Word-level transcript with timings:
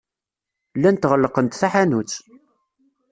Llant 0.77 1.09
ɣellqent 1.11 1.57
taḥanut. 1.61 2.13